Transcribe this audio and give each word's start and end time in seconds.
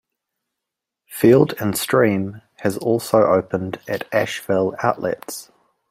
Field 1.05 1.53
and 1.59 1.77
Stream 1.77 2.41
has 2.61 2.75
also 2.75 3.19
opened 3.19 3.79
at 3.87 4.07
Asheville 4.11 4.73
Outlets. 4.81 5.51